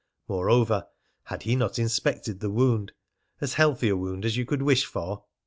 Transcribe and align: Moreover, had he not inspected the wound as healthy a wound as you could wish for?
Moreover, 0.27 0.87
had 1.25 1.43
he 1.43 1.55
not 1.55 1.77
inspected 1.77 2.39
the 2.39 2.49
wound 2.49 2.91
as 3.39 3.53
healthy 3.53 3.89
a 3.89 3.95
wound 3.95 4.25
as 4.25 4.35
you 4.35 4.45
could 4.47 4.63
wish 4.63 4.83
for? 4.83 5.25